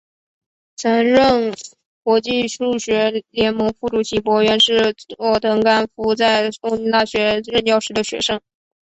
[0.77, 1.53] 曾任
[2.01, 8.41] 国际数学联盟副主席柏原是佐藤干夫在东京大学任教时的学生。